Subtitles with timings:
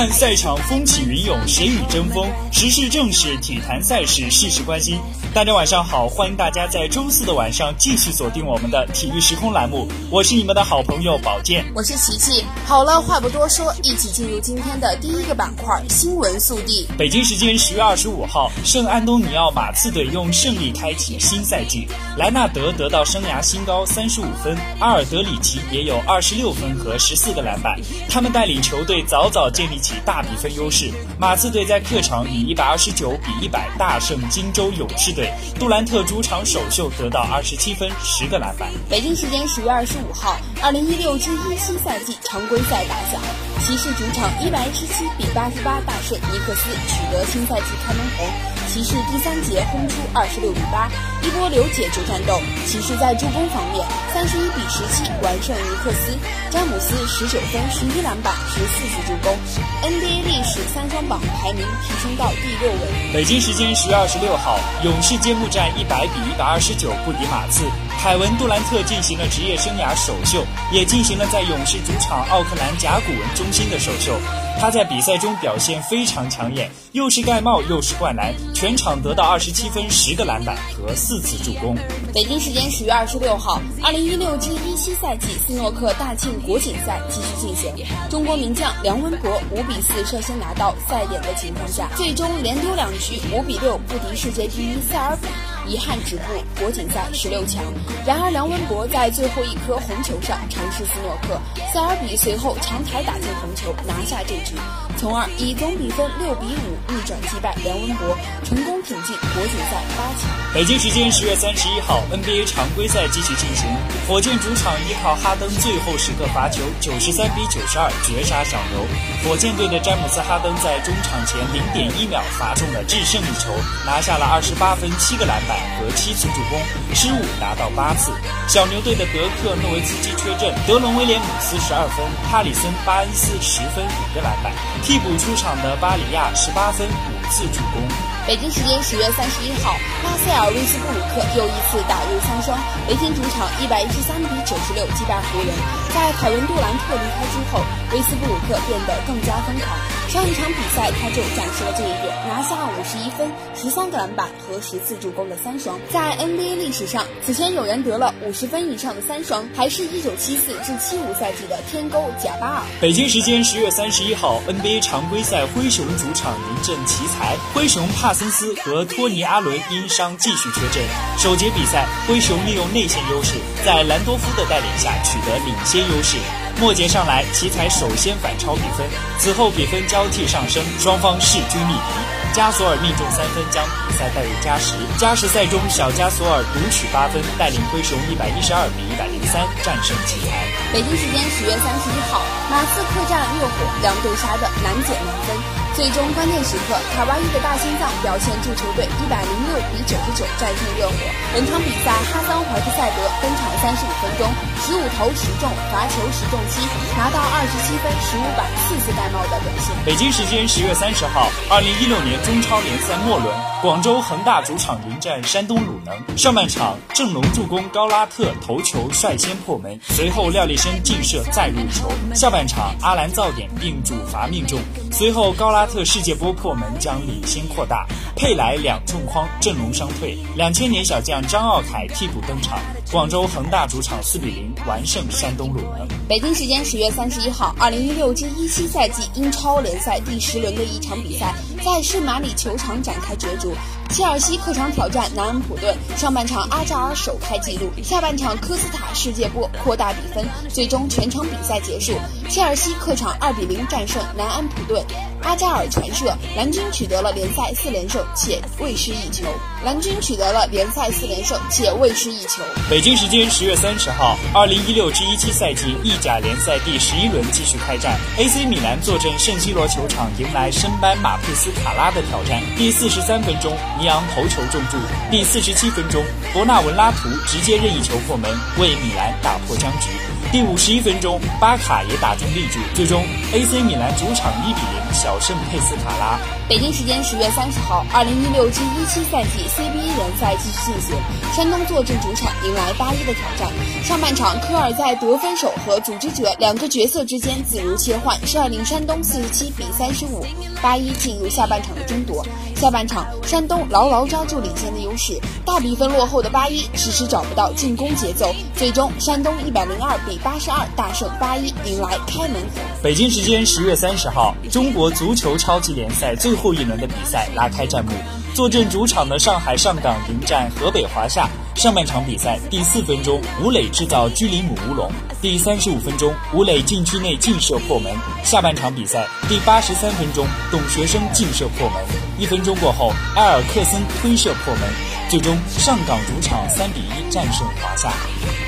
[0.00, 2.26] 看赛场风起云涌，谁与争锋？
[2.50, 4.98] 时事正事体坛赛事，事事关心。
[5.34, 12.42] 大家晚上好，欢迎大家在周四的晚上继续锁定我们的体育时空栏目，我是你们的好朋友宝剑，我是琪琪。
[12.64, 16.88] 好了，话不多说，一起进入今天的第一个板块——新闻速递。
[16.96, 21.86] 北京时间十月二十五号，圣安东尼奥马刺队用胜利开启新赛季，
[22.16, 27.78] 莱纳德得到生涯新高三十五分，阿尔德里奇也有二十六分和十四个篮板，
[28.08, 30.90] 他们带领球队早早建立起大比分优势。
[31.18, 35.32] 马刺队在客场以一百二十九比一百大胜金州勇士队。
[35.58, 38.68] 杜兰特主场首秀得到二十七分、十个篮板。
[38.88, 43.20] 北京时间十月二十五号，二零一六至一七赛季常规赛打响，
[43.66, 48.59] 骑士主场一百一十七比八十八大胜尼克斯，取得新赛季开门红。
[48.72, 50.88] 骑士第三节轰出二十六比八，
[51.26, 52.38] 一波流解决战斗。
[52.64, 53.84] 骑士在助攻方面，
[54.14, 56.16] 三十一比十七完胜尼克斯。
[56.52, 59.36] 詹姆斯十九分、十一篮板、十四次助攻
[59.82, 63.12] ，NBA 历史三双榜排名提升到第六位。
[63.12, 67.64] 北京时间十月二十六号，勇士揭幕战一百比一百二十九不敌马刺。
[68.02, 74.18] 凯文杜兰特进行了职业生涯首秀，也进行了在勇士主场奥克兰甲骨文中心的首秀。
[74.58, 81.76] 他在比赛中表现非常抢眼，又是盖帽又是灌篮，全场得到二十七分、十个篮板和四次助攻。
[82.14, 87.86] 北京时间十月二十六号，二零一六至一七赛季斯诺克大庆国锦赛继续进行。
[88.08, 95.28] 中国名将梁文博五比四率先拿到赛点的情况下，最终连丢两局，五比六不敌世界第一塞尔比。
[95.66, 96.22] 遗憾止步
[96.58, 97.62] 国锦赛十六强。
[98.06, 101.40] 然而梁文博在最后一颗红球上尝试斯诺克，
[101.72, 104.54] 塞尔比随后长台打进红球，拿下这局，
[104.98, 110.30] 从而以总比分六比五逆转击败梁文博，成功挺进国锦赛八强。
[110.52, 113.68] 北京时间十月三十一号，NBA 常规赛继续进行，
[114.08, 118.84] 火箭主场依靠哈登最后时刻罚球，九十三比九十二绝杀小牛。
[119.22, 123.54] 火箭队的詹姆斯哈登在中场前零点一秒罚中了制胜一球，
[123.86, 125.49] 拿下了二十八分七个篮板。
[125.78, 126.60] 和七次助攻，
[126.94, 128.12] 失误达到八次。
[128.48, 134.52] 小牛队的德克诺维茨基缺阵，德隆威廉姆斯十二分，哈里森巴恩斯十分五个篮板。
[134.82, 137.82] 替补出场的巴里亚十八分五次助攻。
[138.30, 139.74] 北京时间十月三十一号，
[140.04, 145.50] 拉塞尔·威斯布鲁克又一次打入三双，雷霆主场一百一十三比九十六击败湖人。
[145.92, 147.58] 在凯文杜兰特离开之后，
[147.90, 149.66] 威斯布鲁克变得更加疯狂。
[150.10, 155.78] 上一场比赛他就展示了这一点，拿下五十一分、十三个篮板和十次助攻的三双。
[155.90, 162.62] 在 NBA 历史上，此前有人得了五十分以上的三双，还是一九七四至七五赛季的天勾贾巴尔。
[162.80, 168.10] 北京时间十月三十一号，NBA 常规赛灰熊主场临阵奇才，灰熊怕。
[168.10, 170.84] 帕森斯和托尼·阿伦因伤继续缺阵。
[171.16, 176.18] 首节比赛，灰熊利用内线优势，在兰多夫的带领下取得领先优势。
[176.60, 178.86] 末节上来，奇才首先反超比分，
[179.18, 182.34] 此后比分交替上升，双方势均力敌。
[182.34, 184.74] 加索尔命中三分，将比赛带入加时。
[184.98, 190.44] 加时赛中，小加索尔独取八分，带领灰熊一百一十二比一百零三战胜奇才。
[190.74, 192.20] 北京时间十月三十一号，
[192.50, 195.59] 马刺客战热火，两队杀的难解难分。
[195.76, 200.94] 最终关键时刻，卡哇伊的大心脏表现助球队一百零六比九十九战胜热火。
[201.32, 204.26] 本场比赛，哈桑怀特塞德登场三十五分钟，
[204.66, 206.60] 十五投十中，罚球十中七，
[206.98, 209.70] 拿到二十七分、十五板、四次盖帽的表现。
[209.86, 213.32] 北京时间十月三十号，二零一六年中超联赛末轮，
[213.62, 216.18] 广州恒大主场迎战山东鲁能。
[216.18, 221.88] 上半场，郑龙助攻高拉特头球率先破门，随后廖立生劲射再入球。
[222.12, 224.58] 下半场，阿兰造点并主罚命中，
[224.90, 225.59] 随后高拉。
[225.60, 232.58] 巴特世界波破门将领先扩大，佩莱两重框，阵容伤退，两千年小将张奥凯替补登场。
[232.90, 235.86] 广州恒大主场四比零完胜山东鲁能。
[236.08, 241.34] 北京时间十月三十一号，二零一六至一七赛季英超联赛第十轮的一场比赛
[241.64, 243.54] 在圣马里球场展开角逐。
[243.90, 251.94] 切尔西客场挑战南安普顿，上半场阿扎尔首开纪录，下半场科斯塔世界波扩大比分，最终全场比赛结束，
[252.28, 254.80] 切尔西客场二比零战胜南安普顿。
[255.22, 259.26] 阿扎尔传射，蓝军取得了联赛四连胜且未失一球。
[259.64, 262.42] 蓝军取得了联赛四连胜且未失一球。
[262.70, 272.40] 北京时间十月三十号，二零一六至一七赛季意甲联赛第十一轮继续开战，AC 米兰坐镇圣西罗球场迎来升班马佩斯卡拉的挑战。
[272.56, 273.56] 第四十三分钟。
[273.78, 274.76] 尼昂头球中柱，
[275.10, 276.04] 第四十七分钟，
[276.34, 280.09] 博纳文拉图直接任意球破门，为米兰打破僵局。
[280.32, 283.02] 第五十一分钟，巴卡也打进立柱，最终
[283.32, 286.18] AC 米兰主场一比零小胜佩斯卡拉。
[286.48, 290.96] 北京时间十月三十号，二零一六至一七赛季 CBA 联赛继续进行，
[291.34, 293.50] 山东坐镇主场迎来八一的挑战。
[293.82, 300.24] 上半场，科尔在得分手和组织者两个角色之间自如切换，率领山东四十七比三十五，
[300.62, 302.24] 八一进入下半场的争夺。
[302.54, 312.60] 下半场，山东牢牢抓住领先的优势，大比分落后的八一迟迟找不到进攻节奏，最终山东一百零二比八十二大胜八一，迎来开门红。
[312.82, 317.92] 北京时间十月三十号，中国足球超级联赛最后一轮的比赛拉开战幕，
[318.34, 321.28] 坐镇主场的上海上港迎战河北华夏。
[321.54, 324.90] 上半场比赛第四分钟，吴磊制造居里姆乌龙；
[325.22, 327.92] 第三十五分钟，吴磊禁区内劲射破门。
[328.24, 331.84] 下半场比赛第八十三分钟，董学生劲射破门。
[332.18, 334.62] 一分钟过后，埃尔克森推射破门。
[335.10, 337.90] 最终，上港主场三比一战胜华夏。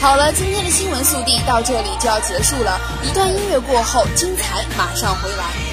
[0.00, 2.80] 好了，今天的新闻速递到这里就要结束了。
[3.04, 5.67] 一段音乐过后，精彩马上回来。